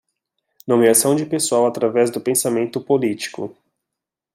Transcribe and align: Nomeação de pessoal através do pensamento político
Nomeação 0.67 1.15
de 1.15 1.27
pessoal 1.27 1.67
através 1.67 2.09
do 2.09 2.19
pensamento 2.19 2.81
político 2.81 3.55